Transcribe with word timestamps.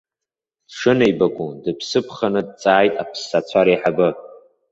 Дшынеибаку 0.69 1.49
дыԥсыԥханы 1.63 2.41
дҵааит 2.47 2.93
аԥссацәа 3.03 3.61
реиҳабы. 3.65 4.09